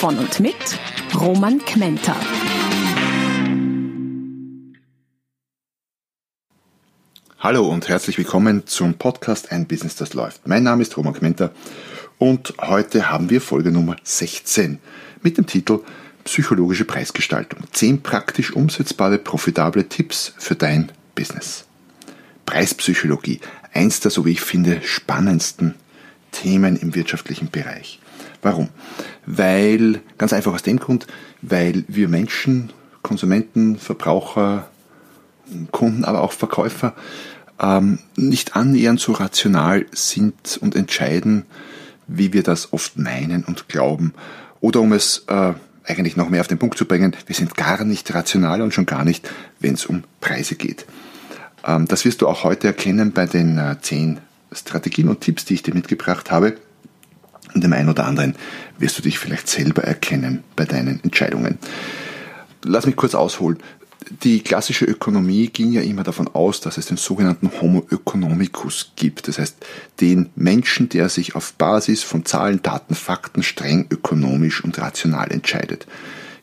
[0.00, 0.54] Von und mit
[1.14, 2.16] Roman Kmenter.
[7.38, 10.48] Hallo und herzlich willkommen zum Podcast Ein Business, das läuft.
[10.48, 11.52] Mein Name ist Roman Kmenter
[12.16, 14.78] und heute haben wir Folge Nummer 16
[15.20, 15.80] mit dem Titel
[16.24, 17.60] Psychologische Preisgestaltung.
[17.72, 21.66] Zehn praktisch umsetzbare, profitable Tipps für dein Business.
[22.46, 23.40] Preispsychologie,
[23.74, 25.74] eins der, so wie ich finde, spannendsten
[26.32, 27.99] Themen im wirtschaftlichen Bereich.
[28.42, 28.68] Warum?
[29.26, 31.06] Weil, ganz einfach aus dem Grund,
[31.42, 34.68] weil wir Menschen, Konsumenten, Verbraucher,
[35.70, 36.94] Kunden, aber auch Verkäufer
[37.60, 41.44] ähm, nicht annähernd so rational sind und entscheiden,
[42.06, 44.14] wie wir das oft meinen und glauben.
[44.60, 47.84] Oder um es äh, eigentlich noch mehr auf den Punkt zu bringen, wir sind gar
[47.84, 50.86] nicht rational und schon gar nicht, wenn es um Preise geht.
[51.66, 54.18] Ähm, das wirst du auch heute erkennen bei den äh, zehn
[54.52, 56.56] Strategien und Tipps, die ich dir mitgebracht habe.
[57.54, 58.36] In dem einen oder anderen
[58.78, 61.58] wirst du dich vielleicht selber erkennen bei deinen Entscheidungen.
[62.62, 63.58] Lass mich kurz ausholen.
[64.22, 69.28] Die klassische Ökonomie ging ja immer davon aus, dass es den sogenannten Homo economicus gibt.
[69.28, 69.56] Das heißt,
[70.00, 75.86] den Menschen, der sich auf Basis von Zahlen, Daten, Fakten streng ökonomisch und rational entscheidet.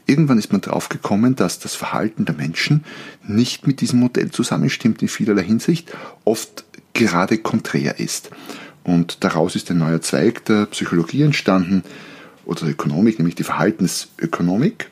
[0.05, 2.85] Irgendwann ist man drauf gekommen, dass das Verhalten der Menschen
[3.27, 5.91] nicht mit diesem Modell zusammenstimmt in vielerlei Hinsicht,
[6.23, 6.63] oft
[6.93, 8.29] gerade konträr ist.
[8.87, 11.83] Und daraus ist ein neuer Zweig der Psychologie entstanden
[12.45, 14.89] oder der Ökonomik, nämlich die Verhaltensökonomik.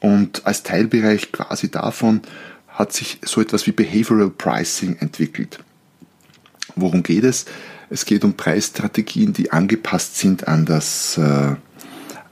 [0.00, 2.22] Und als Teilbereich quasi davon
[2.66, 5.60] hat sich so etwas wie Behavioral Pricing entwickelt.
[6.74, 7.46] Worum geht es?
[7.88, 11.54] Es geht um Preisstrategien, die angepasst sind an das, äh,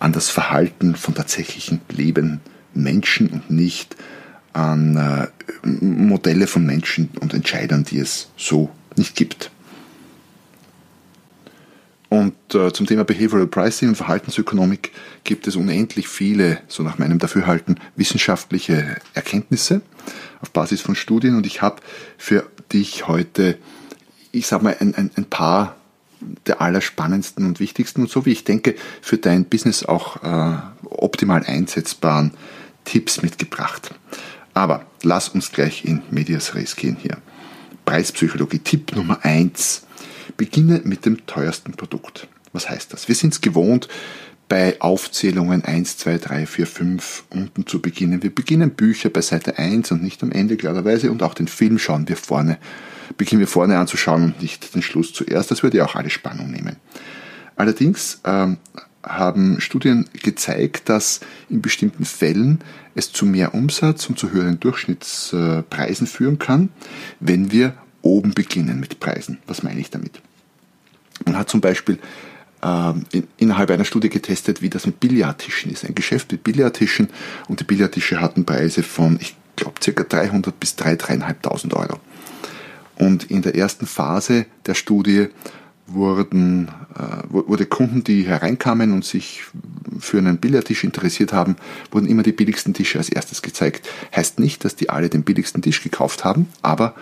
[0.00, 2.41] an das Verhalten von tatsächlichen lebenden
[2.75, 3.94] Menschen und nicht
[4.53, 5.28] an äh,
[5.64, 9.53] Modelle von Menschen und Entscheidern, die es so nicht gibt.
[12.08, 14.92] Und äh, zum Thema Behavioral Pricing und Verhaltensökonomik
[15.24, 19.82] gibt es unendlich viele, so nach meinem Dafürhalten, wissenschaftliche Erkenntnisse
[20.41, 21.36] auf Basis von Studien.
[21.36, 21.82] Und ich habe
[22.16, 23.58] für dich heute,
[24.32, 25.76] ich sage mal, ein, ein, ein paar
[26.46, 31.44] der allerspannendsten und wichtigsten und so wie ich denke, für dein Business auch äh, optimal
[31.44, 32.32] einsetzbaren
[32.84, 33.94] Tipps mitgebracht.
[34.54, 37.19] Aber lass uns gleich in Medias Res gehen hier.
[37.84, 38.58] Preispsychologie.
[38.58, 39.82] Tipp Nummer eins:
[40.36, 42.28] Beginne mit dem teuersten Produkt.
[42.53, 43.09] Was heißt das?
[43.09, 43.88] Wir sind es gewohnt,
[44.48, 48.22] bei Aufzählungen 1, 2, 3, 4, 5 unten zu beginnen.
[48.22, 51.78] Wir beginnen Bücher bei Seite 1 und nicht am Ende klarerweise und auch den Film
[51.78, 52.58] schauen wir vorne,
[53.19, 55.50] beginnen wir vorne anzuschauen und nicht den Schluss zuerst.
[55.50, 56.76] Das würde ja auch alle Spannung nehmen.
[57.56, 58.56] Allerdings ähm,
[59.03, 61.20] haben Studien gezeigt, dass
[61.50, 62.60] in bestimmten Fällen
[62.94, 66.70] es zu mehr Umsatz und zu höheren Durchschnittspreisen führen kann,
[67.20, 69.38] wenn wir oben beginnen mit Preisen.
[69.47, 70.20] Was meine ich damit?
[71.25, 71.98] Man hat zum Beispiel
[72.62, 73.04] ähm,
[73.36, 75.84] innerhalb einer Studie getestet, wie das mit Billardtischen ist.
[75.84, 77.08] Ein Geschäft mit Billardtischen
[77.48, 80.03] und die Billardtische hatten Preise von, ich glaube, ca.
[80.03, 82.00] 300 bis 3.000, 3.500 Euro.
[82.97, 85.28] Und in der ersten Phase der Studie
[85.88, 89.43] wurden, äh, wurde Kunden, die hereinkamen und sich
[89.99, 91.56] für einen Billardtisch interessiert haben,
[91.91, 93.88] wurden immer die billigsten Tische als erstes gezeigt.
[94.15, 96.94] Heißt nicht, dass die alle den billigsten Tisch gekauft haben, aber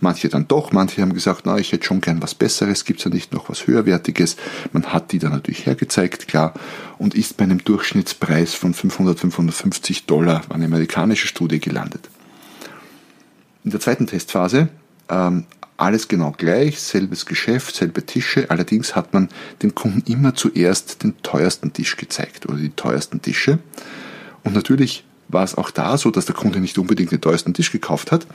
[0.00, 3.10] manche dann doch, manche haben gesagt, na, ich hätte schon gern was Besseres, gibt's ja
[3.10, 4.36] nicht noch was Höherwertiges.
[4.72, 6.52] Man hat die dann natürlich hergezeigt, klar,
[6.98, 12.10] und ist bei einem Durchschnittspreis von 500, 550 Dollar, eine amerikanische Studie gelandet.
[13.64, 14.68] In der zweiten Testphase
[15.08, 15.44] ähm,
[15.82, 18.50] alles genau gleich, selbes Geschäft, selbe Tische.
[18.50, 19.28] Allerdings hat man
[19.62, 23.58] dem Kunden immer zuerst den teuersten Tisch gezeigt oder die teuersten Tische.
[24.44, 27.72] Und natürlich war es auch da so, dass der Kunde nicht unbedingt den teuersten Tisch
[27.72, 28.26] gekauft hat,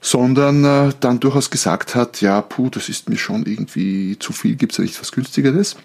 [0.00, 4.56] sondern äh, dann durchaus gesagt hat, ja, puh, das ist mir schon irgendwie zu viel,
[4.56, 5.76] gibt es da nicht was günstigeres?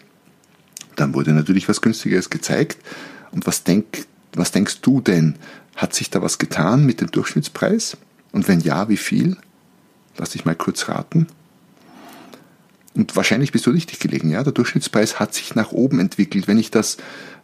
[0.96, 2.80] Dann wurde natürlich was günstigeres gezeigt.
[3.32, 5.36] Und was, denk, was denkst du denn?
[5.76, 7.98] Hat sich da was getan mit dem Durchschnittspreis?
[8.32, 9.38] Und wenn ja, wie viel?
[10.20, 11.28] Lass dich mal kurz raten.
[12.94, 14.44] Und wahrscheinlich bist du richtig gelegen, ja.
[14.44, 16.48] Der Durchschnittspreis hat sich nach oben entwickelt.
[16.48, 16.98] Wenn ich das,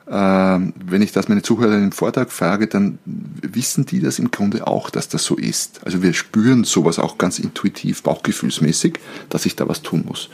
[0.08, 4.68] äh, wenn ich das meine Zuhörer im Vortrag frage, dann wissen die das im Grunde
[4.68, 5.86] auch, dass das so ist.
[5.86, 9.00] Also wir spüren sowas auch ganz intuitiv, bauchgefühlsmäßig,
[9.30, 10.30] dass sich da was tun muss.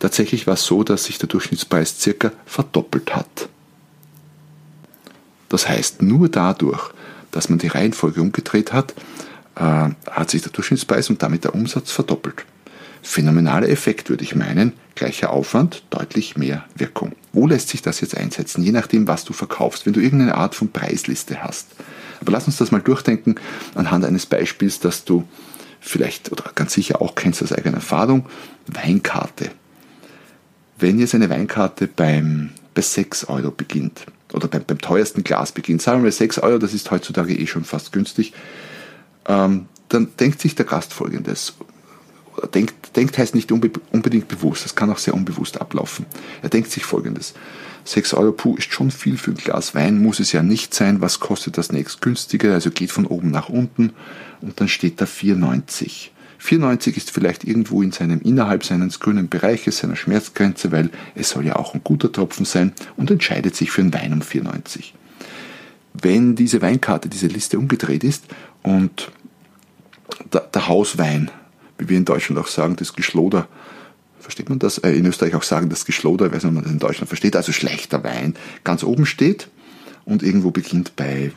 [0.00, 3.48] Tatsächlich war es so, dass sich der Durchschnittspreis circa verdoppelt hat.
[5.48, 6.90] Das heißt, nur dadurch,
[7.30, 8.94] dass man die Reihenfolge umgedreht hat,
[9.56, 12.44] äh, hat sich der Durchschnittspreis und damit der Umsatz verdoppelt.
[13.02, 14.72] Phänomenaler Effekt, würde ich meinen.
[14.96, 17.12] Gleicher Aufwand, deutlich mehr Wirkung.
[17.32, 18.64] Wo lässt sich das jetzt einsetzen?
[18.64, 19.86] Je nachdem, was du verkaufst.
[19.86, 21.68] Wenn du irgendeine Art von Preisliste hast.
[22.20, 23.36] Aber lass uns das mal durchdenken
[23.74, 25.26] anhand eines Beispiels, das du
[25.80, 28.26] vielleicht oder ganz sicher auch kennst aus eigener Erfahrung.
[28.66, 29.50] Weinkarte.
[30.78, 35.80] Wenn jetzt eine Weinkarte beim, bei 6 Euro beginnt oder beim, beim teuersten Glas beginnt,
[35.80, 38.32] sagen wir mal 6 Euro, das ist heutzutage eh schon fast günstig,
[39.26, 41.54] ähm, dann denkt sich der Gast folgendes
[42.54, 46.06] denkt, denkt heißt nicht unbedingt bewusst, das kann auch sehr unbewusst ablaufen.
[46.42, 47.34] Er denkt sich folgendes.
[47.84, 51.00] 6 Euro puh ist schon viel für ein Glas Wein, muss es ja nicht sein.
[51.00, 52.52] Was kostet das nächst günstige?
[52.52, 53.92] Also geht von oben nach unten
[54.40, 56.08] und dann steht da 4,90.
[56.42, 61.46] 4,90 ist vielleicht irgendwo in seinem innerhalb seines grünen Bereiches, seiner Schmerzgrenze, weil es soll
[61.46, 64.92] ja auch ein guter Tropfen sein und entscheidet sich für einen Wein um 4,90.
[65.94, 68.24] Wenn diese Weinkarte, diese Liste umgedreht ist
[68.66, 69.10] und
[70.32, 71.30] der, der Hauswein
[71.78, 73.48] wie wir in Deutschland auch sagen, das Geschloder,
[74.20, 74.78] versteht man das?
[74.78, 77.08] Äh, in Österreich auch sagen, das Geschloder, ich weiß nicht, ob man das in Deutschland
[77.08, 78.34] versteht, also schlechter Wein,
[78.64, 79.48] ganz oben steht
[80.04, 81.32] und irgendwo beginnt bei,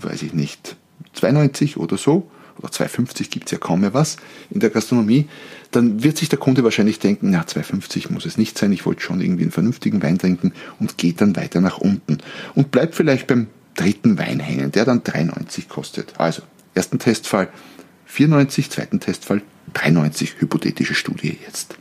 [0.00, 0.76] weiß ich nicht,
[1.16, 4.16] 2,90 oder so, oder 2,50 gibt es ja kaum mehr was
[4.50, 5.28] in der Gastronomie,
[5.70, 9.02] dann wird sich der Kunde wahrscheinlich denken, na 2,50 muss es nicht sein, ich wollte
[9.02, 12.18] schon irgendwie einen vernünftigen Wein trinken und geht dann weiter nach unten.
[12.54, 13.46] Und bleibt vielleicht beim
[13.76, 16.14] dritten Wein hängen, der dann 3,90 kostet.
[16.18, 16.42] Also,
[16.74, 17.48] ersten Testfall
[18.06, 19.42] 94, zweiten Testfall
[19.74, 21.76] 93 hypothetische Studie jetzt.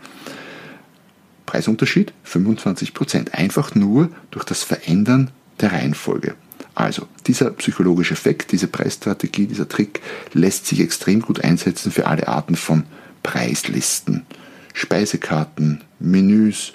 [1.45, 6.35] Preisunterschied 25% Einfach nur durch das Verändern der Reihenfolge.
[6.75, 10.01] Also, dieser psychologische Effekt, diese Preisstrategie, dieser Trick
[10.33, 12.83] lässt sich extrem gut einsetzen für alle Arten von
[13.23, 14.25] Preislisten,
[14.73, 16.73] Speisekarten, Menüs,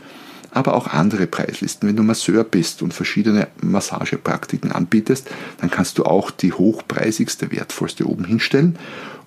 [0.54, 1.88] aber auch andere Preislisten.
[1.88, 5.30] Wenn du Masseur bist und verschiedene Massagepraktiken anbietest,
[5.60, 8.78] dann kannst du auch die hochpreisigste, wertvollste oben hinstellen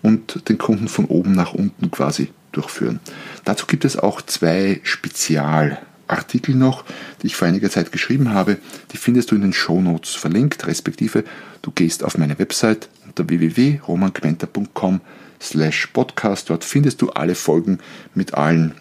[0.01, 2.99] und den Kunden von oben nach unten quasi durchführen.
[3.43, 6.85] Dazu gibt es auch zwei Spezialartikel noch,
[7.21, 8.57] die ich vor einiger Zeit geschrieben habe.
[8.91, 11.23] Die findest du in den Show Notes verlinkt, respektive
[11.61, 15.01] du gehst auf meine Website unter www.romanquenter.com
[15.41, 16.49] slash podcast.
[16.49, 17.79] Dort findest du alle Folgen
[18.15, 18.73] mit allen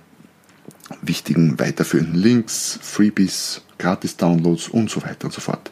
[1.02, 5.70] wichtigen weiterführenden Links, Freebies, Gratis-Downloads und so weiter und so fort.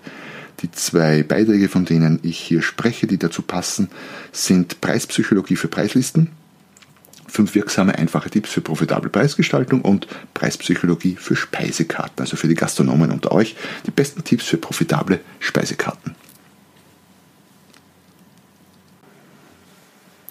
[0.61, 3.89] Die zwei Beiträge, von denen ich hier spreche, die dazu passen,
[4.33, 6.31] sind Preispsychologie für Preislisten,
[7.27, 13.11] fünf wirksame, einfache Tipps für profitable Preisgestaltung und Preispsychologie für Speisekarten, also für die Gastronomen
[13.11, 13.57] unter euch,
[13.87, 16.15] die besten Tipps für profitable Speisekarten.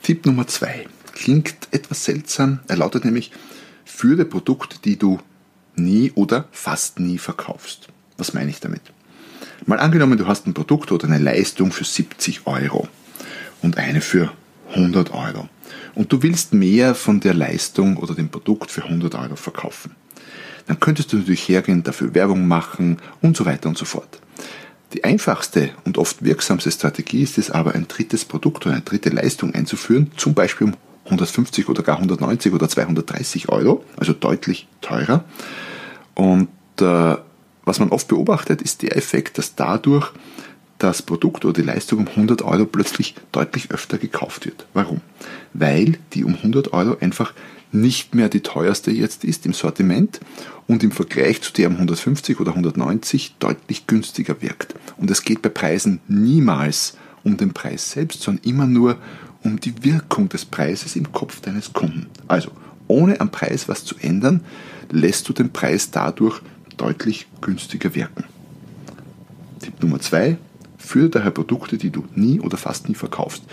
[0.02, 2.60] Tipp Nummer zwei klingt etwas seltsam.
[2.68, 3.32] Er lautet nämlich,
[3.94, 5.20] führe Produkte, die du
[5.76, 7.88] nie oder fast nie verkaufst.
[8.18, 8.82] Was meine ich damit?
[9.66, 12.88] Mal angenommen, du hast ein Produkt oder eine Leistung für 70 Euro
[13.62, 14.32] und eine für
[14.72, 15.48] 100 Euro.
[15.96, 19.96] Und du willst mehr von der Leistung oder dem Produkt für 100 Euro verkaufen.
[20.66, 24.20] Dann könntest du natürlich hergehen, dafür Werbung machen und so weiter und so fort.
[24.94, 29.10] Die einfachste und oft wirksamste Strategie ist es aber, ein drittes Produkt oder eine dritte
[29.10, 30.74] Leistung einzuführen, zum Beispiel um
[31.06, 35.24] 150 oder gar 190 oder 230 Euro, also deutlich teurer.
[36.16, 37.16] Und äh,
[37.66, 40.12] was man oft beobachtet, ist der Effekt, dass dadurch
[40.78, 44.66] das Produkt oder die Leistung um 100 Euro plötzlich deutlich öfter gekauft wird.
[44.74, 45.02] Warum?
[45.54, 47.34] Weil die um 100 Euro einfach
[47.72, 50.20] nicht mehr die teuerste jetzt ist im Sortiment
[50.68, 54.76] und im Vergleich zu der um 150 oder 190 deutlich günstiger wirkt.
[54.98, 58.98] Und es geht bei Preisen niemals um den Preis selbst, sondern immer nur
[59.44, 62.08] um die Wirkung des Preises im Kopf deines Kunden.
[62.28, 62.52] Also,
[62.88, 64.42] ohne am Preis was zu ändern,
[64.92, 66.42] lässt du den Preis dadurch
[66.78, 68.26] deutlich günstiger wirken.
[69.60, 70.38] Tipp Nummer zwei,
[70.78, 73.44] führe daher Produkte, die du nie oder fast nie verkaufst.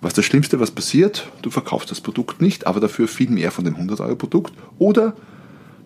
[0.00, 3.64] Was das Schlimmste, was passiert, du verkaufst das Produkt nicht, aber dafür viel mehr von
[3.64, 4.54] dem 100-Euro-Produkt.
[4.78, 5.14] Oder,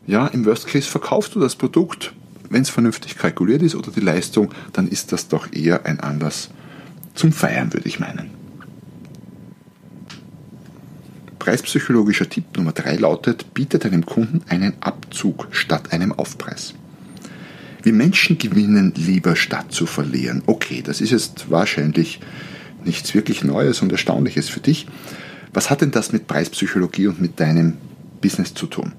[0.06, 2.12] ja, im Worst Case verkaufst du das Produkt,
[2.48, 6.50] wenn es vernünftig kalkuliert ist oder die Leistung, dann ist das doch eher ein Anlass
[7.14, 8.30] zum Feiern, würde ich meinen.
[11.38, 16.74] Preispsychologischer Tipp Nummer 3 lautet, biete deinem Kunden einen Abzug statt einem Aufpreis.
[17.82, 20.42] Wir Menschen gewinnen lieber statt zu verlieren.
[20.46, 22.20] Okay, das ist jetzt wahrscheinlich
[22.82, 24.86] nichts wirklich Neues und Erstaunliches für dich.
[25.52, 27.74] Was hat denn das mit Preispsychologie und mit deinem
[28.22, 28.92] Business zu tun?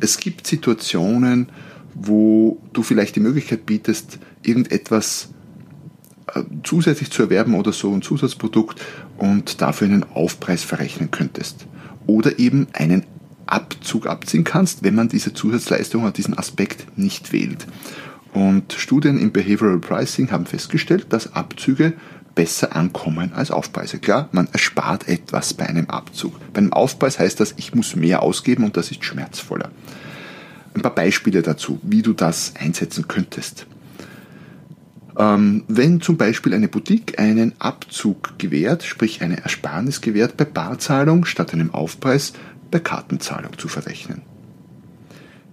[0.00, 1.50] Es gibt Situationen,
[1.94, 5.28] wo du vielleicht die Möglichkeit bietest, irgendetwas
[6.62, 8.80] zusätzlich zu erwerben oder so ein Zusatzprodukt
[9.18, 11.66] und dafür einen Aufpreis verrechnen könntest
[12.06, 13.04] oder eben einen
[13.46, 17.66] Abzug abziehen kannst, wenn man diese Zusatzleistung oder diesen Aspekt nicht wählt.
[18.32, 21.92] Und Studien im Behavioral Pricing haben festgestellt, dass Abzüge
[22.34, 23.98] besser ankommen als Aufpreise.
[23.98, 26.34] Klar, man erspart etwas bei einem Abzug.
[26.52, 29.70] Bei einem Aufpreis heißt das, ich muss mehr ausgeben und das ist schmerzvoller.
[30.74, 33.66] Ein paar Beispiele dazu, wie du das einsetzen könntest.
[35.16, 41.24] Ähm, wenn zum Beispiel eine Boutique einen Abzug gewährt, sprich eine Ersparnis gewährt bei Barzahlung
[41.24, 42.32] statt einem Aufpreis
[42.70, 44.22] bei Kartenzahlung zu verrechnen.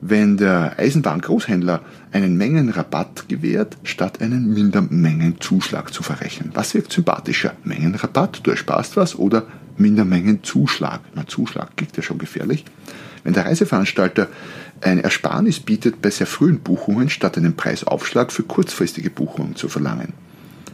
[0.03, 6.49] Wenn der Eisenbahngroßhändler einen Mengenrabatt gewährt, statt einen Mindermengenzuschlag zu verrechnen.
[6.55, 7.53] Was wirkt sympathischer?
[7.63, 9.45] Mengenrabatt, du ersparst was oder
[9.77, 11.01] Mindermengenzuschlag?
[11.13, 12.65] Na, Zuschlag klingt ja schon gefährlich.
[13.23, 14.27] Wenn der Reiseveranstalter
[14.81, 20.13] eine Ersparnis bietet bei sehr frühen Buchungen, statt einen Preisaufschlag für kurzfristige Buchungen zu verlangen.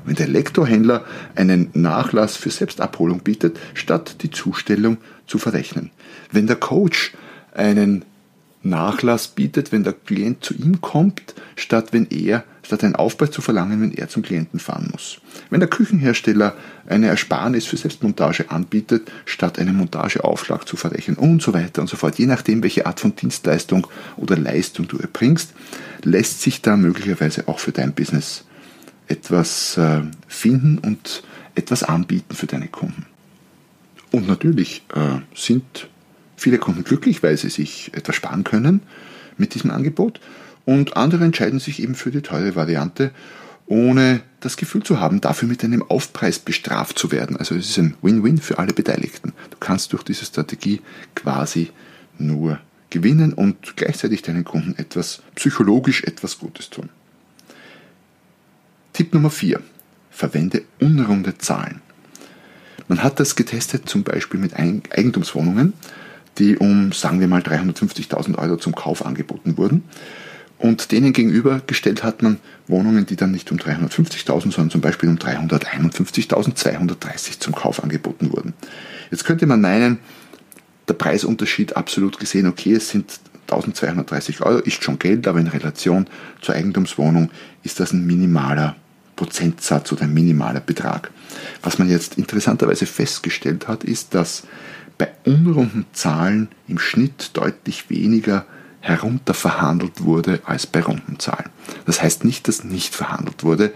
[0.05, 1.03] Wenn der Lektorhändler
[1.35, 5.91] einen Nachlass für Selbstabholung bietet, statt die Zustellung zu verrechnen.
[6.31, 7.13] Wenn der Coach
[7.53, 8.05] einen
[8.69, 13.41] Nachlass bietet, wenn der Klient zu ihm kommt, statt wenn er, statt einen Aufpreis zu
[13.41, 15.19] verlangen, wenn er zum Klienten fahren muss.
[15.49, 16.55] Wenn der Küchenhersteller
[16.87, 21.97] eine Ersparnis für Selbstmontage anbietet, statt einen Montageaufschlag zu verrechnen und so weiter und so
[21.97, 22.17] fort.
[22.17, 25.53] Je nachdem, welche Art von Dienstleistung oder Leistung du erbringst,
[26.03, 28.45] lässt sich da möglicherweise auch für dein Business
[29.07, 31.23] etwas äh, finden und
[31.55, 33.05] etwas anbieten für deine Kunden.
[34.11, 35.89] Und natürlich äh, sind
[36.37, 38.81] viele Kunden glücklich, weil sie sich etwas sparen können
[39.35, 40.21] mit diesem Angebot
[40.65, 43.11] und andere entscheiden sich eben für die teure Variante,
[43.65, 47.35] ohne das Gefühl zu haben, dafür mit einem Aufpreis bestraft zu werden.
[47.35, 49.33] Also es ist ein Win-Win für alle Beteiligten.
[49.49, 50.81] Du kannst durch diese Strategie
[51.15, 51.71] quasi
[52.17, 56.89] nur gewinnen und gleichzeitig deinen Kunden etwas psychologisch etwas Gutes tun.
[58.93, 59.61] Tipp Nummer 4.
[60.11, 61.81] Verwende unrunde Zahlen.
[62.87, 65.73] Man hat das getestet zum Beispiel mit Eigentumswohnungen
[66.39, 69.83] die um, sagen wir mal, 350.000 Euro zum Kauf angeboten wurden.
[70.59, 75.07] Und denen gegenüber gestellt hat man Wohnungen, die dann nicht um 350.000, sondern zum Beispiel
[75.09, 78.55] um 351.230 zum Kauf angeboten wurden.
[79.11, 79.99] Jetzt könnte man meinen,
[80.87, 86.07] der Preisunterschied absolut gesehen, okay, es sind 1230 Euro, ist schon Geld, aber in Relation
[86.41, 87.29] zur Eigentumswohnung
[87.63, 88.75] ist das ein minimaler
[89.15, 91.09] Prozentsatz oder ein minimaler Betrag.
[91.61, 94.43] Was man jetzt interessanterweise festgestellt hat, ist, dass
[94.97, 98.45] bei unrunden Zahlen im Schnitt deutlich weniger
[98.79, 101.49] herunterverhandelt wurde als bei runden Zahlen.
[101.85, 103.73] Das heißt nicht, dass nicht verhandelt wurde.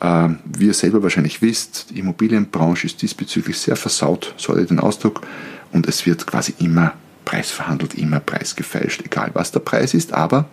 [0.00, 5.20] Ähm, wie ihr selber wahrscheinlich wisst, die Immobilienbranche ist diesbezüglich sehr versaut, sorry den Ausdruck,
[5.70, 6.94] und es wird quasi immer
[7.24, 10.48] Preis verhandelt, immer Preis gefälscht, egal was der Preis ist, aber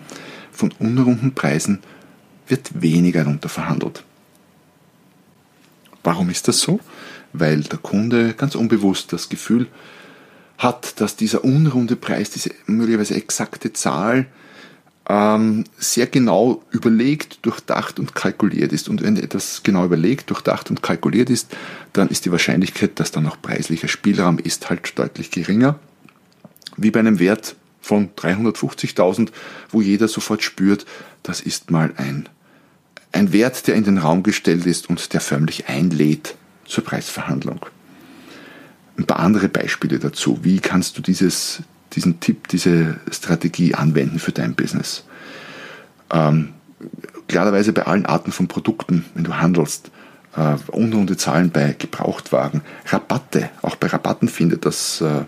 [0.52, 1.80] von unrunden Preisen
[2.48, 4.04] wird weniger runterverhandelt.
[6.04, 6.80] Warum ist das so?
[7.34, 9.68] Weil der Kunde ganz unbewusst das Gefühl
[10.58, 14.28] hat, dass dieser unrunde Preis, diese möglicherweise exakte Zahl,
[15.10, 18.90] ähm, sehr genau überlegt, durchdacht und kalkuliert ist.
[18.90, 21.56] Und wenn etwas genau überlegt, durchdacht und kalkuliert ist,
[21.94, 25.80] dann ist die Wahrscheinlichkeit, dass da noch preislicher Spielraum ist, halt deutlich geringer.
[26.78, 29.30] Wie bei einem Wert von 350.000,
[29.72, 30.86] wo jeder sofort spürt,
[31.24, 32.30] das ist mal ein,
[33.12, 36.36] ein Wert, der in den Raum gestellt ist und der förmlich einlädt,
[36.70, 37.66] zur Preisverhandlung.
[38.98, 40.40] Ein paar andere Beispiele dazu.
[40.44, 45.04] Wie kannst du dieses, diesen Tipp, diese Strategie anwenden für dein Business?
[46.12, 46.54] Ähm,
[47.28, 49.92] klarerweise bei allen Arten von Produkten, wenn du handelst,
[50.36, 55.26] äh, unrunde Zahlen bei Gebrauchtwagen, Rabatte, auch bei Rabatten findet das äh,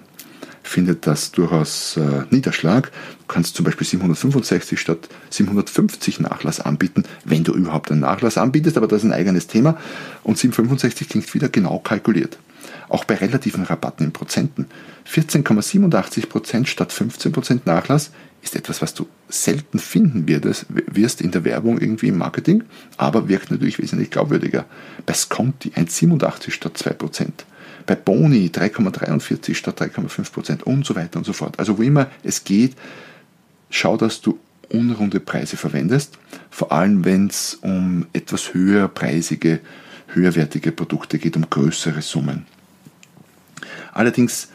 [0.64, 2.92] findet das durchaus äh, Niederschlag.
[3.20, 8.78] Du kannst zum Beispiel 765 statt 750 Nachlass anbieten, wenn du überhaupt einen Nachlass anbietest,
[8.78, 9.78] aber das ist ein eigenes Thema.
[10.24, 12.38] Und 765 klingt wieder genau kalkuliert.
[12.90, 14.68] Auch bei relativen Rabatten in Prozenten.
[15.10, 22.08] 14,87% statt 15% Nachlass ist etwas, was du selten finden wirst in der Werbung irgendwie
[22.08, 22.64] im Marketing,
[22.98, 24.66] aber wirkt natürlich wesentlich glaubwürdiger.
[25.06, 27.30] Bei Sconti 1,87 statt 2%
[27.86, 31.60] bei Boni 3,43 statt 3,5 Prozent und so weiter und so fort.
[31.60, 32.76] Also wo immer es geht,
[33.70, 36.18] schau, dass du unrunde Preise verwendest,
[36.50, 39.60] vor allem wenn es um etwas höherpreisige,
[40.08, 42.46] höherwertige Produkte geht, um größere Summen.
[43.94, 44.50] Allerdings,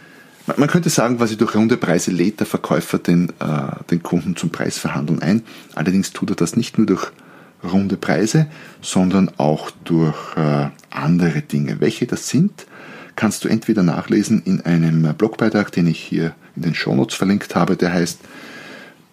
[0.57, 4.51] man könnte sagen, quasi durch runde Preise lädt der Verkäufer den, äh, den Kunden zum
[4.51, 5.43] Preisverhandeln ein.
[5.75, 7.11] Allerdings tut er das nicht nur durch
[7.63, 8.47] runde Preise,
[8.81, 11.81] sondern auch durch äh, andere Dinge.
[11.81, 12.67] Welche das sind,
[13.17, 17.77] kannst du entweder nachlesen in einem Blogbeitrag, den ich hier in den Shownotes verlinkt habe,
[17.77, 18.21] der heißt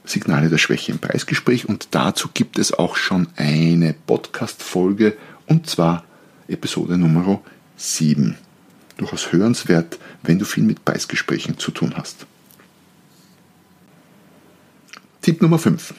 [0.05, 5.17] Signale der Schwäche im Preisgespräch und dazu gibt es auch schon eine Podcast-Folge
[5.47, 6.03] und zwar
[6.47, 7.41] Episode Nummer
[7.77, 8.35] 7.
[8.97, 12.25] Durchaus hörenswert, wenn du viel mit Preisgesprächen zu tun hast.
[15.21, 15.93] Tipp Nummer 5.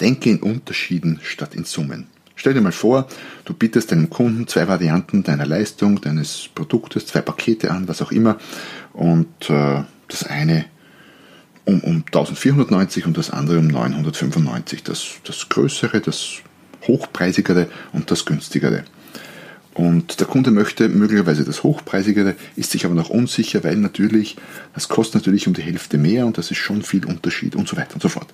[0.00, 2.06] Denke in Unterschieden statt in Summen.
[2.36, 3.08] Stell dir mal vor,
[3.46, 8.12] du bietest deinem Kunden zwei Varianten deiner Leistung, deines Produktes, zwei Pakete an, was auch
[8.12, 8.38] immer,
[8.92, 10.66] und äh, das eine
[11.64, 14.84] um, um 1490 und das andere um 995.
[14.84, 16.36] Das, das größere, das
[16.86, 18.84] hochpreisigere und das günstigere.
[19.74, 24.36] Und der Kunde möchte möglicherweise das Hochpreisigere, ist sich aber noch unsicher, weil natürlich,
[24.74, 27.76] das kostet natürlich um die Hälfte mehr und das ist schon viel Unterschied und so
[27.76, 28.32] weiter und so fort.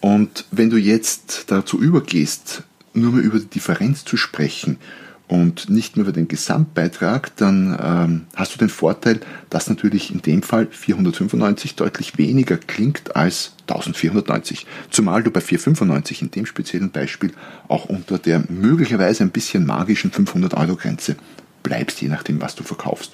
[0.00, 2.62] Und wenn du jetzt dazu übergehst,
[2.94, 4.78] nur mehr über die Differenz zu sprechen
[5.26, 10.20] und nicht mehr über den Gesamtbeitrag, dann ähm, hast du den Vorteil, dass natürlich in
[10.20, 14.66] dem Fall 495 deutlich weniger klingt als 1490.
[14.90, 17.32] Zumal du bei 495 in dem speziellen Beispiel
[17.68, 21.16] auch unter der möglicherweise ein bisschen magischen 500 Euro Grenze
[21.62, 23.12] bleibst, je nachdem, was du verkaufst.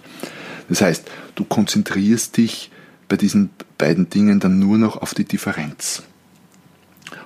[0.68, 2.70] Das heißt, du konzentrierst dich
[3.08, 6.02] bei diesen beiden Dingen dann nur noch auf die Differenz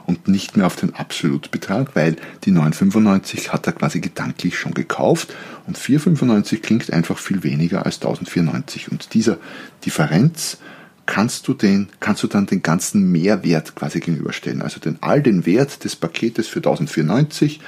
[0.06, 5.34] und nicht mehr auf den Absolutbetrag, weil die 9,95 hat er quasi gedanklich schon gekauft
[5.66, 9.38] und 4,95 klingt einfach viel weniger als 1094 und dieser
[9.84, 10.58] Differenz
[11.06, 14.62] kannst du den, kannst du dann den ganzen Mehrwert quasi gegenüberstellen.
[14.62, 17.60] Also den all den Wert des Paketes für 1094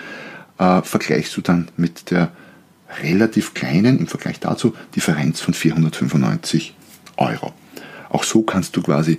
[0.59, 2.33] äh, vergleichst du dann mit der
[3.03, 6.75] relativ kleinen im Vergleich dazu Differenz von 495
[7.17, 7.53] Euro.
[8.09, 9.19] Auch so kannst du quasi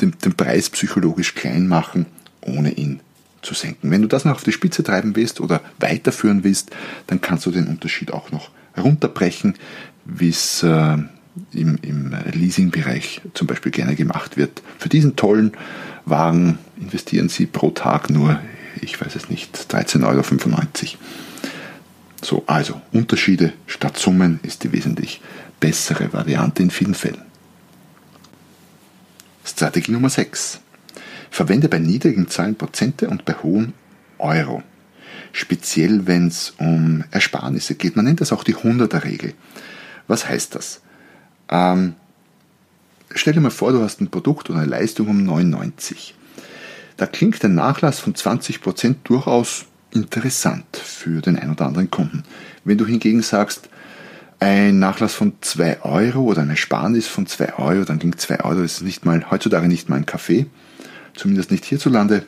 [0.00, 2.06] den, den Preis psychologisch klein machen
[2.42, 3.00] ohne ihn
[3.42, 3.90] zu senken.
[3.90, 6.70] Wenn du das noch auf die Spitze treiben willst oder weiterführen willst,
[7.08, 9.54] dann kannst du den Unterschied auch noch runterbrechen,
[10.04, 10.96] wie es äh,
[11.52, 14.62] im, im Leasing-Bereich zum Beispiel gerne gemacht wird.
[14.78, 15.52] Für diesen tollen
[16.04, 18.40] Wagen investieren Sie pro Tag nur,
[18.80, 20.22] ich weiß es nicht, 13,95 Euro.
[22.22, 25.20] So, also Unterschiede statt Summen ist die wesentlich
[25.58, 27.22] bessere Variante in vielen Fällen.
[29.44, 30.60] Strategie Nummer 6.
[31.32, 33.72] Verwende bei niedrigen Zahlen Prozente und bei hohen
[34.18, 34.62] Euro.
[35.32, 37.96] Speziell wenn es um Ersparnisse geht.
[37.96, 39.32] Man nennt das auch die 100er-Regel.
[40.06, 40.82] Was heißt das?
[41.48, 41.94] Ähm,
[43.14, 46.14] stell dir mal vor, du hast ein Produkt oder eine Leistung um 99.
[46.98, 52.24] Da klingt ein Nachlass von 20% durchaus interessant für den einen oder anderen Kunden.
[52.64, 53.70] Wenn du hingegen sagst,
[54.38, 58.60] ein Nachlass von 2 Euro oder eine Ersparnis von 2 Euro, dann klingt 2 Euro,
[58.60, 60.44] das ist nicht mal, heutzutage nicht mal ein Kaffee,
[61.14, 62.26] zumindest nicht hierzulande.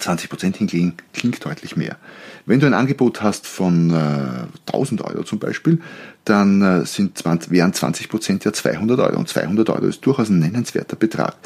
[0.00, 1.96] 20% hingegen klingt deutlich mehr.
[2.46, 5.80] Wenn du ein Angebot hast von äh, 1000 Euro zum Beispiel,
[6.24, 9.18] dann äh, sind 20, wären 20% ja 200 Euro.
[9.18, 11.36] Und 200 Euro ist durchaus ein nennenswerter Betrag.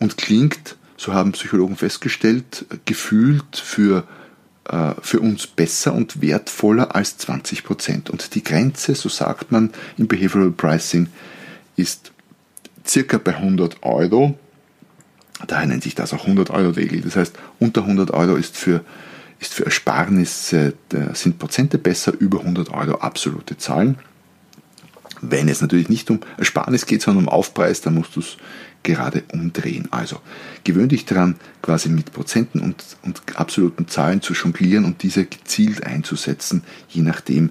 [0.00, 4.04] Und klingt, so haben Psychologen festgestellt, gefühlt für,
[4.68, 8.10] äh, für uns besser und wertvoller als 20%.
[8.10, 11.08] Und die Grenze, so sagt man im Behavioral Pricing,
[11.76, 12.10] ist
[12.84, 14.38] circa bei 100 Euro
[15.46, 17.00] Daher nennt sich das auch 100-Euro-Regel.
[17.00, 18.84] Das heißt, unter 100 Euro ist für,
[19.40, 20.74] ist für Ersparnisse,
[21.14, 23.96] sind Prozente besser, über 100 Euro absolute Zahlen.
[25.20, 28.36] Wenn es natürlich nicht um Ersparnis geht, sondern um Aufpreis, dann musst du es
[28.82, 29.88] gerade umdrehen.
[29.90, 30.20] Also
[30.64, 35.84] gewöhn dich daran, quasi mit Prozenten und, und absoluten Zahlen zu jonglieren und diese gezielt
[35.84, 37.50] einzusetzen, je nachdem,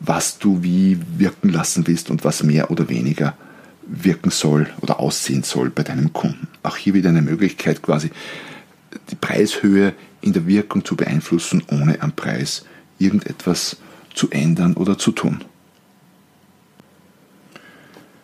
[0.00, 3.36] was du wie wirken lassen willst und was mehr oder weniger
[3.86, 6.48] wirken soll oder aussehen soll bei deinem Kunden.
[6.62, 8.10] Auch hier wieder eine Möglichkeit, quasi
[9.10, 12.64] die Preishöhe in der Wirkung zu beeinflussen, ohne am Preis
[12.98, 13.76] irgendetwas
[14.14, 15.44] zu ändern oder zu tun.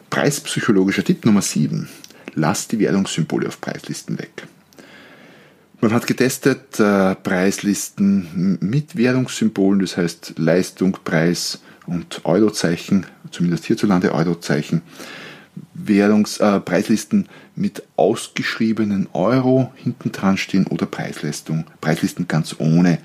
[0.09, 1.89] Preispsychologischer Tipp Nummer 7.
[2.35, 4.47] Lass die Währungssymbole auf Preislisten weg.
[5.81, 14.13] Man hat getestet äh, Preislisten mit Währungssymbolen, das heißt Leistung, Preis und Eurozeichen, zumindest hierzulande
[14.13, 14.83] Eurozeichen.
[15.87, 16.61] Währungs, äh,
[17.57, 22.99] mit ausgeschriebenen Euro hinten dran stehen oder Preislisten, Preislisten ganz ohne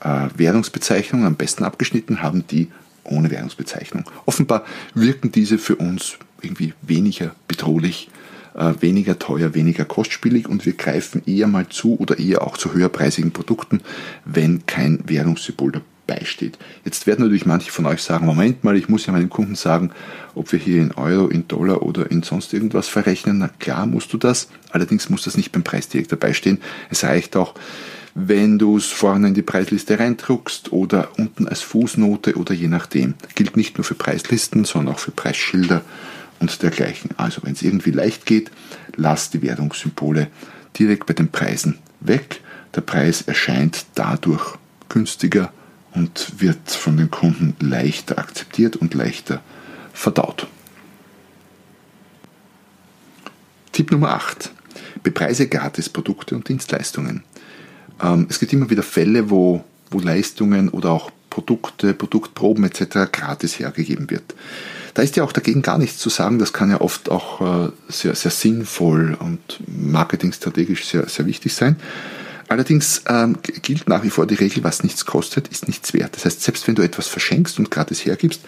[0.00, 2.68] äh, Währungsbezeichnung, am besten abgeschnitten haben die
[3.04, 4.04] ohne Währungsbezeichnung.
[4.26, 8.10] Offenbar wirken diese für uns irgendwie weniger bedrohlich,
[8.54, 12.72] äh, weniger teuer, weniger kostspielig und wir greifen eher mal zu oder eher auch zu
[12.72, 13.80] höherpreisigen Produkten,
[14.24, 16.58] wenn kein Währungssymbol dabei beisteht.
[16.84, 19.92] Jetzt werden natürlich manche von euch sagen, Moment mal, ich muss ja meinen Kunden sagen,
[20.34, 23.38] ob wir hier in Euro, in Dollar oder in sonst irgendwas verrechnen.
[23.38, 26.58] Na klar musst du das, allerdings muss das nicht beim Preis direkt dabei stehen.
[26.90, 27.54] Es reicht auch,
[28.16, 33.14] wenn du es vorne in die Preisliste reindruckst oder unten als Fußnote oder je nachdem.
[33.36, 35.82] Gilt nicht nur für Preislisten, sondern auch für Preisschilder
[36.40, 37.10] und dergleichen.
[37.18, 38.50] Also wenn es irgendwie leicht geht,
[38.96, 40.26] lass die Währungssymbole
[40.76, 42.40] direkt bei den Preisen weg.
[42.74, 44.56] Der Preis erscheint dadurch
[44.88, 45.52] günstiger
[45.94, 49.40] und wird von den Kunden leichter akzeptiert und leichter
[49.92, 50.46] verdaut.
[53.72, 54.52] Tipp Nummer 8.
[55.02, 57.24] Bepreise gratis Produkte und Dienstleistungen.
[58.02, 63.10] Ähm, es gibt immer wieder Fälle, wo, wo Leistungen oder auch Produkte, Produktproben etc.
[63.12, 64.34] gratis hergegeben wird.
[64.94, 66.38] Da ist ja auch dagegen gar nichts zu sagen.
[66.38, 71.76] Das kann ja oft auch äh, sehr, sehr sinnvoll und marketingstrategisch sehr, sehr wichtig sein.
[72.50, 76.16] Allerdings ähm, gilt nach wie vor die Regel, was nichts kostet, ist nichts wert.
[76.16, 78.40] Das heißt, selbst wenn du etwas verschenkst und gratis hergibst,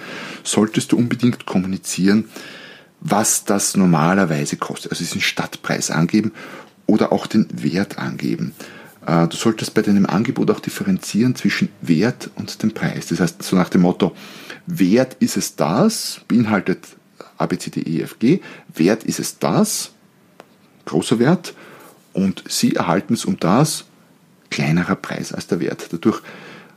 [0.43, 2.25] solltest du unbedingt kommunizieren,
[2.99, 4.91] was das normalerweise kostet.
[4.91, 6.33] Also diesen Stadtpreis angeben
[6.87, 8.57] oder auch den Wert angeben.
[9.07, 13.07] Äh, du solltest bei deinem Angebot auch differenzieren zwischen Wert und dem Preis.
[13.07, 14.17] Das heißt, so nach dem Motto,
[14.67, 16.89] Wert ist es das, beinhaltet
[17.39, 18.41] ABCDEFG,
[18.75, 19.93] Wert ist es das,
[20.87, 21.55] großer Wert,
[22.13, 23.85] und Sie erhalten es um das,
[24.53, 25.89] kleinerer Preis als der Wert.
[25.91, 26.21] Dadurch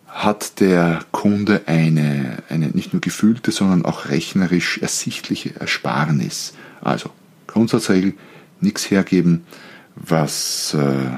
[0.08, 6.54] hat der Kunde eine, eine nicht nur gefühlte, sondern auch rechnerisch ersichtliche Ersparnis.
[6.82, 7.10] Also
[7.48, 8.14] Grundsatzregel,
[8.62, 9.46] nichts hergeben,
[9.96, 11.18] was äh,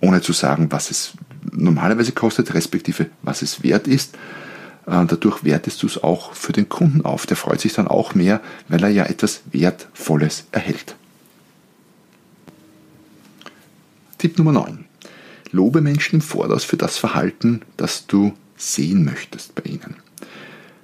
[0.00, 1.12] ohne zu sagen, was es
[1.52, 4.14] normalerweise kostet, respektive was es wert ist.
[4.86, 7.26] Äh, dadurch wertest du es auch für den Kunden auf.
[7.26, 10.96] Der freut sich dann auch mehr, weil er ja etwas Wertvolles erhält.
[14.16, 14.86] Tipp Nummer 9.
[15.52, 19.96] Lobe Menschen im Voraus für das Verhalten, das du sehen möchtest bei ihnen.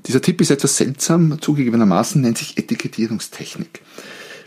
[0.07, 3.83] Dieser Tipp ist etwas seltsam, zugegebenermaßen nennt sich Etikettierungstechnik.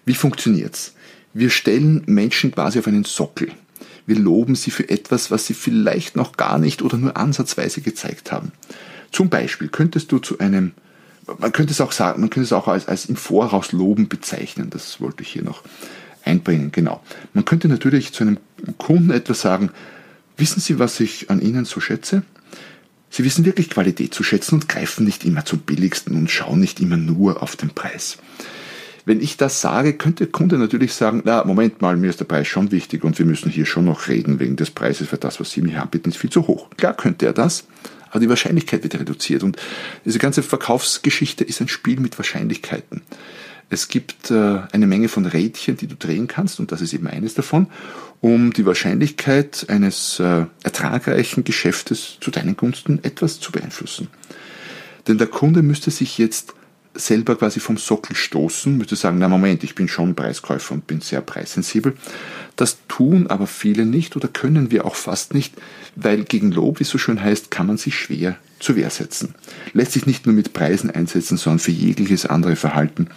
[0.05, 0.93] Wie funktioniert's?
[1.33, 3.51] Wir stellen Menschen quasi auf einen Sockel.
[4.05, 8.31] Wir loben sie für etwas, was sie vielleicht noch gar nicht oder nur ansatzweise gezeigt
[8.31, 8.51] haben.
[9.11, 10.71] Zum Beispiel könntest du zu einem,
[11.37, 14.69] man könnte es auch sagen, man könnte es auch als, als im Voraus loben bezeichnen.
[14.69, 15.63] Das wollte ich hier noch
[16.25, 16.71] einbringen.
[16.71, 17.03] Genau.
[17.33, 18.37] Man könnte natürlich zu einem
[18.77, 19.71] Kunden etwas sagen,
[20.39, 22.23] Wissen Sie, was ich an Ihnen so schätze?
[23.09, 26.79] Sie wissen wirklich Qualität zu schätzen und greifen nicht immer zum billigsten und schauen nicht
[26.79, 28.19] immer nur auf den Preis.
[29.03, 32.25] Wenn ich das sage, könnte der Kunde natürlich sagen, na, Moment mal, mir ist der
[32.25, 35.41] Preis schon wichtig und wir müssen hier schon noch reden wegen des Preises, für das,
[35.41, 36.69] was Sie mir anbieten, ist viel zu hoch.
[36.77, 37.65] Klar könnte er das,
[38.09, 39.57] aber die Wahrscheinlichkeit wird reduziert und
[40.05, 43.01] diese ganze Verkaufsgeschichte ist ein Spiel mit Wahrscheinlichkeiten.
[43.69, 47.07] Es gibt äh, eine Menge von Rädchen, die du drehen kannst und das ist eben
[47.07, 47.67] eines davon
[48.21, 54.09] um die Wahrscheinlichkeit eines äh, ertragreichen Geschäftes zu deinen Gunsten etwas zu beeinflussen.
[55.07, 56.53] Denn der Kunde müsste sich jetzt
[56.93, 60.99] selber quasi vom Sockel stoßen, müsste sagen, na Moment, ich bin schon Preiskäufer und bin
[60.99, 61.93] sehr preissensibel.
[62.57, 65.53] Das tun aber viele nicht oder können wir auch fast nicht,
[65.95, 69.35] weil gegen Lob, wie es so schön heißt, kann man sich schwer zur Wehr setzen.
[69.73, 73.07] Lässt sich nicht nur mit Preisen einsetzen, sondern für jegliches andere Verhalten,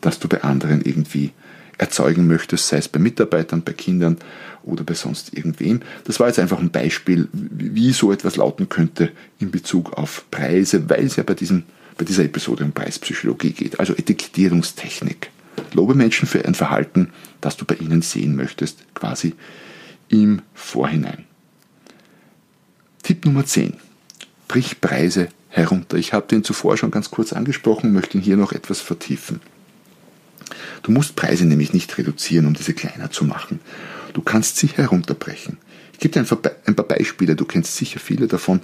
[0.00, 1.32] das du bei anderen irgendwie
[1.78, 4.18] erzeugen möchtest, sei es bei Mitarbeitern, bei Kindern
[4.62, 5.80] oder bei sonst irgendwem.
[6.04, 10.90] Das war jetzt einfach ein Beispiel, wie so etwas lauten könnte in Bezug auf Preise,
[10.90, 11.62] weil es ja bei, diesem,
[11.96, 15.30] bei dieser Episode um Preispsychologie geht, also Etikettierungstechnik.
[15.72, 17.10] Lobe Menschen für ein Verhalten,
[17.40, 19.34] das du bei ihnen sehen möchtest, quasi
[20.08, 21.24] im Vorhinein.
[23.02, 23.74] Tipp Nummer 10.
[24.50, 25.96] Brich Preise herunter.
[25.96, 29.40] Ich habe den zuvor schon ganz kurz angesprochen, möchte ihn hier noch etwas vertiefen.
[30.82, 33.60] Du musst Preise nämlich nicht reduzieren, um diese kleiner zu machen.
[34.12, 35.58] Du kannst sie herunterbrechen.
[35.92, 36.26] Ich gebe dir
[36.66, 38.60] ein paar Beispiele, du kennst sicher viele davon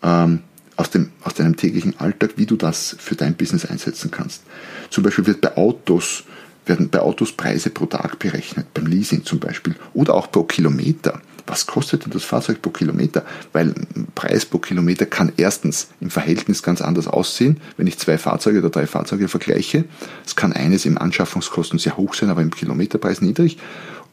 [0.00, 0.42] ähm,
[0.76, 4.44] aus, dem, aus deinem täglichen Alltag, wie du das für dein Business einsetzen kannst.
[4.90, 6.22] Zum Beispiel wird bei Autos,
[6.66, 11.20] werden bei Autos Preise pro Tag berechnet, beim Leasing zum Beispiel, oder auch pro Kilometer
[11.46, 13.24] was kostet denn das Fahrzeug pro Kilometer?
[13.52, 13.74] Weil
[14.14, 18.70] Preis pro Kilometer kann erstens im Verhältnis ganz anders aussehen, wenn ich zwei Fahrzeuge oder
[18.70, 19.84] drei Fahrzeuge vergleiche.
[20.24, 23.58] Es kann eines im Anschaffungskosten sehr hoch sein, aber im Kilometerpreis niedrig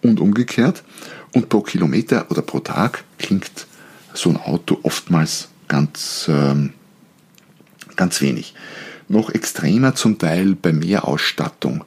[0.01, 0.83] und umgekehrt.
[1.33, 3.65] Und pro Kilometer oder pro Tag klingt
[4.13, 6.73] so ein Auto oftmals ganz, ähm,
[7.95, 8.53] ganz wenig.
[9.07, 11.83] Noch extremer zum Teil bei Mehrausstattung.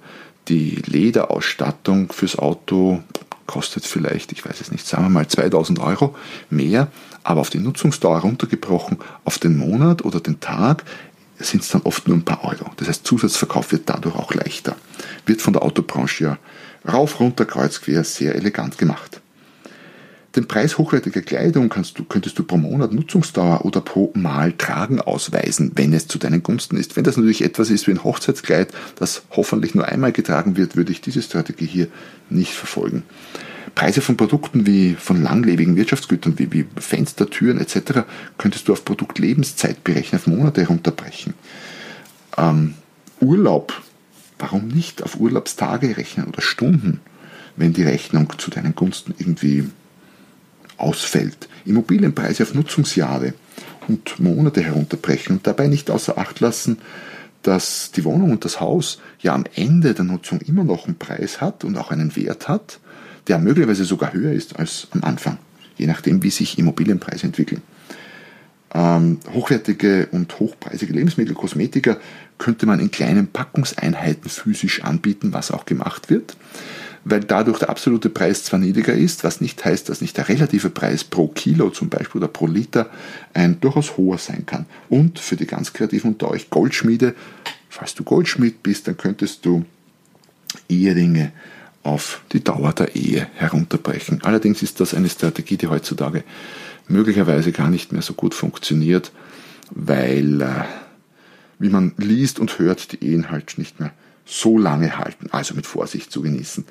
[0.49, 3.03] Die Lederausstattung fürs Auto
[3.47, 6.15] kostet vielleicht, ich weiß es nicht, sagen wir mal 2000 Euro
[6.51, 6.89] mehr,
[7.23, 10.85] aber auf die Nutzungsdauer runtergebrochen, auf den Monat oder den Tag
[11.39, 12.71] sind es dann oft nur ein paar Euro.
[12.77, 14.77] Das heißt, Zusatzverkauf wird dadurch auch leichter.
[15.27, 16.39] Wird von der Autobranche ja
[16.91, 19.21] rauf, runter, kreuz, quer sehr elegant gemacht.
[20.37, 25.01] Den Preis hochwertiger Kleidung kannst du, könntest du pro Monat Nutzungsdauer oder pro Mal Tragen
[25.01, 26.95] ausweisen, wenn es zu deinen Gunsten ist.
[26.95, 30.93] Wenn das natürlich etwas ist wie ein Hochzeitskleid, das hoffentlich nur einmal getragen wird, würde
[30.93, 31.89] ich diese Strategie hier
[32.29, 33.03] nicht verfolgen.
[33.75, 38.03] Preise von Produkten wie von langlebigen Wirtschaftsgütern wie, wie Fenster, Türen etc.
[38.37, 41.33] könntest du auf Produktlebenszeit berechnen, auf Monate herunterbrechen.
[42.37, 42.75] Ähm,
[43.21, 43.73] Urlaub,
[44.39, 47.01] warum nicht auf Urlaubstage rechnen oder Stunden,
[47.57, 49.65] wenn die Rechnung zu deinen Gunsten irgendwie
[50.77, 51.49] ausfällt.
[51.65, 53.35] Immobilienpreise auf Nutzungsjahre
[53.89, 56.79] und Monate herunterbrechen und dabei nicht außer Acht lassen,
[57.43, 61.41] dass die Wohnung und das Haus ja am Ende der Nutzung immer noch einen Preis
[61.41, 62.81] hat und auch einen Wert hat,
[63.29, 65.39] der möglicherweise sogar höher ist als am Anfang,
[65.77, 67.63] je nachdem, wie sich Immobilienpreise entwickeln.
[68.75, 71.99] Ähm, hochwertige und hochpreisige Lebensmittel, Kosmetika
[72.37, 76.37] könnte man in kleinen Packungseinheiten physisch anbieten, was auch gemacht wird,
[77.09, 80.71] weil dadurch der absolute Preis zwar niedriger ist, was nicht heißt, dass nicht der relative
[80.71, 82.91] Preis pro Kilo zum Beispiel oder pro Liter
[83.33, 84.67] ein durchaus hoher sein kann.
[84.89, 87.15] Und für die ganz Kreativen unter euch Goldschmiede,
[87.69, 89.65] falls du Goldschmied bist, dann könntest du
[90.69, 91.31] Eheringe
[91.85, 94.25] auf die Dauer der Ehe herunterbrechen.
[94.25, 96.25] Allerdings ist das eine Strategie, die heutzutage
[96.89, 99.13] möglicherweise gar nicht mehr so gut funktioniert,
[99.71, 100.65] weil, äh,
[101.61, 103.93] wie man liest und hört, die Ehen halt nicht mehr
[104.25, 105.29] so lange halten.
[105.31, 106.65] Also mit Vorsicht zu genießen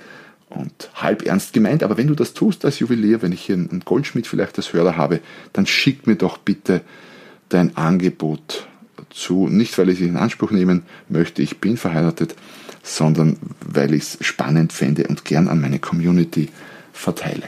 [0.49, 1.84] und halb ernst gemeint.
[1.84, 4.97] Aber wenn du das tust als Juwelier, wenn ich hier einen Goldschmied vielleicht als Hörer
[4.97, 5.21] habe,
[5.53, 6.81] dann schick mir doch bitte
[7.49, 8.67] dein Angebot
[9.10, 9.47] zu.
[9.47, 12.36] Nicht, weil ich es in Anspruch nehmen möchte, ich bin verheiratet,
[12.84, 16.49] sondern weil ich es spannend fände und gern an meine Community
[16.93, 17.43] verteile.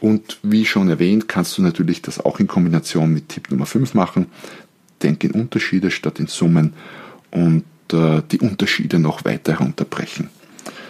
[0.00, 3.94] Und wie schon erwähnt, kannst du natürlich das auch in Kombination mit Tipp Nummer 5
[3.94, 4.26] machen.
[5.02, 6.74] Denk in Unterschiede statt in Summen
[7.30, 10.28] und äh, die Unterschiede noch weiter herunterbrechen.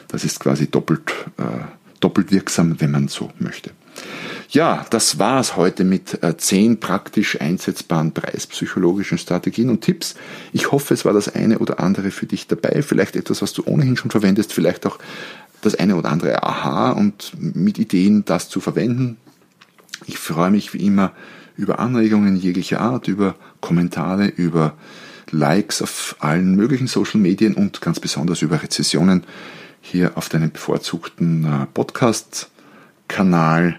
[0.08, 1.02] Das ist quasi doppelt,
[1.38, 1.42] äh,
[2.00, 3.70] doppelt wirksam, wenn man so möchte.
[4.50, 10.14] Ja, das war es heute mit äh, zehn praktisch einsetzbaren preispsychologischen Strategien und Tipps.
[10.52, 12.82] Ich hoffe, es war das eine oder andere für dich dabei.
[12.82, 14.98] Vielleicht etwas, was du ohnehin schon verwendest, vielleicht auch
[15.62, 19.16] das eine oder andere Aha und mit Ideen das zu verwenden.
[20.06, 21.12] Ich freue mich wie immer
[21.56, 24.74] über Anregungen jeglicher Art, über Kommentare, über
[25.30, 29.24] Likes auf allen möglichen Social Medien und ganz besonders über Rezessionen
[29.84, 33.76] hier auf deinem bevorzugten äh, Podcast-Kanal.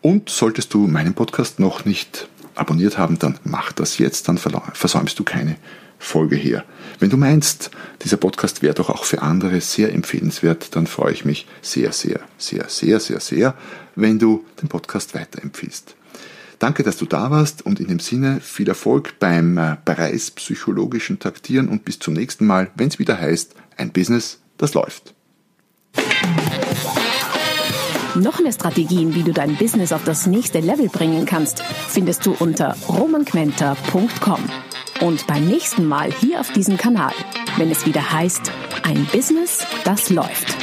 [0.00, 5.18] Und solltest du meinen Podcast noch nicht abonniert haben, dann mach das jetzt, dann versäumst
[5.18, 5.56] du keine
[5.98, 6.64] Folge hier.
[7.00, 11.24] Wenn du meinst, dieser Podcast wäre doch auch für andere sehr empfehlenswert, dann freue ich
[11.24, 13.56] mich sehr, sehr, sehr, sehr, sehr, sehr,
[13.96, 15.96] wenn du den Podcast weiterempfiehlst.
[16.60, 21.68] Danke, dass du da warst und in dem Sinne viel Erfolg beim äh, preispsychologischen Taktieren
[21.68, 25.14] und bis zum nächsten Mal, wenn es wieder heißt, ein Business, das läuft.
[28.14, 32.34] Noch mehr Strategien, wie du dein Business auf das nächste Level bringen kannst, findest du
[32.38, 34.40] unter romanquenter.com.
[35.00, 37.12] Und beim nächsten Mal hier auf diesem Kanal,
[37.56, 38.50] wenn es wieder heißt,
[38.82, 40.56] ein Business, das läuft.